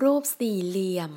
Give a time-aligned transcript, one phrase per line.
[0.00, 1.12] รูปสี่เหลี่ยม